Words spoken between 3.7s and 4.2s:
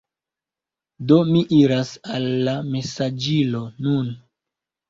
nun